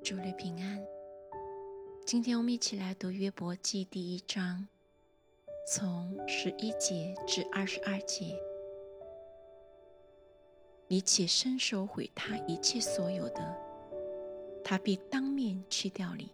[0.00, 0.84] 祝你平安。
[2.04, 4.66] 今天我们一起来读约伯记第一章，
[5.68, 8.36] 从十一节至二十二节。
[10.88, 13.56] 你且伸手毁他一切所有的，
[14.64, 16.30] 他必当面去掉你。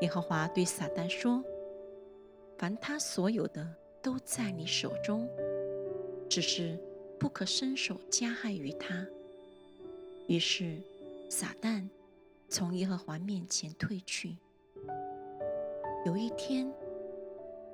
[0.00, 1.42] 耶和华对撒旦说
[2.56, 5.28] ：“凡他所有的都在你手中，
[6.28, 6.78] 只是
[7.18, 9.04] 不可伸手加害于他。”
[10.28, 10.78] 于是
[11.28, 11.88] 撒旦。
[12.48, 14.36] 从耶和华面前退去。
[16.04, 16.72] 有一天，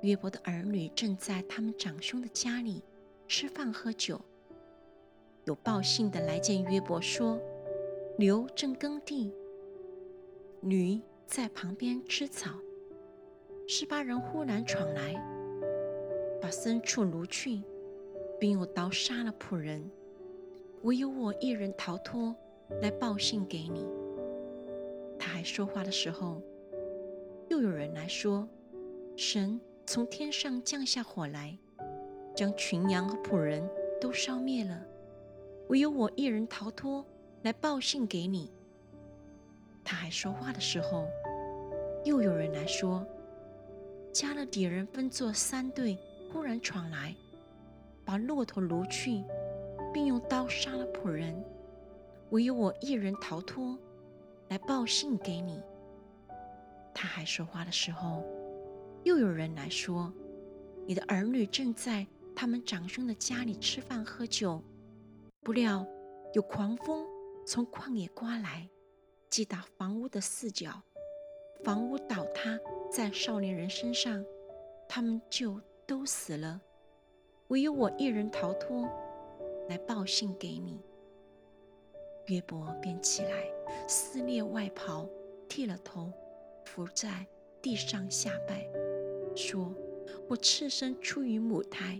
[0.01, 2.83] 约伯的儿女正在他们长兄的家里
[3.27, 4.19] 吃饭喝酒。
[5.43, 7.39] 有报信的来见约伯，说
[8.17, 9.31] ：“牛正耕地，
[10.61, 12.51] 驴在旁边吃草。
[13.67, 15.13] 十八人忽然闯来，
[16.41, 17.61] 把牲畜掳去，
[18.39, 19.91] 并用刀杀了仆人。
[20.83, 22.35] 唯有我一人逃脱，
[22.81, 23.85] 来报信给你。”
[25.17, 26.41] 他还说话的时候，
[27.49, 28.47] 又有人来说
[29.15, 31.57] ：“神从天上降下火来，
[32.35, 33.67] 将群羊和仆人
[33.99, 34.79] 都烧灭了，
[35.67, 37.05] 唯有我一人逃脱，
[37.43, 38.51] 来报信给你。”
[39.83, 41.07] 他还说话的时候，
[42.05, 43.05] 又有人来说
[44.13, 45.97] ：“加勒底人分作三队，
[46.31, 47.15] 忽然闯来，
[48.05, 49.23] 把骆驼掳去，
[49.93, 51.35] 并用刀杀了仆人，
[52.31, 53.77] 唯有我一人逃脱。”
[54.49, 55.63] 来报信给你。
[56.93, 58.21] 他还说话的时候，
[59.05, 60.11] 又有人来说
[60.85, 64.61] ：“你的儿女正在他们长兄的家里吃饭喝酒，
[65.41, 65.87] 不料
[66.33, 67.07] 有狂风
[67.45, 68.69] 从旷野刮来，
[69.29, 70.81] 击打房屋的四角，
[71.63, 72.59] 房屋倒塌
[72.91, 74.21] 在少年人身上，
[74.89, 76.59] 他们就都死了。
[77.47, 78.85] 唯有我一人逃脱，
[79.69, 80.81] 来报信给你。”
[82.27, 83.45] 约伯便起来，
[83.87, 85.07] 撕裂外袍，
[85.49, 86.11] 剃了头，
[86.65, 87.25] 伏在
[87.61, 88.65] 地上下拜，
[89.35, 89.73] 说
[90.29, 91.99] ：“我赤身出于母胎，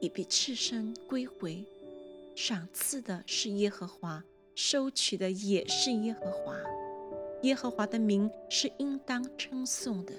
[0.00, 1.64] 也必赤身归回。
[2.34, 4.24] 赏赐的是耶和华，
[4.54, 6.56] 收取的也是耶和华。
[7.42, 10.14] 耶和华的名是应当称颂的。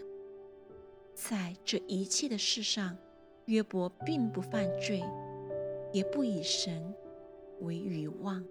[1.15, 2.95] 在这一切的事上，
[3.45, 5.03] 约伯并不犯罪，
[5.91, 6.93] 也不以神
[7.61, 8.43] 为愚妄。”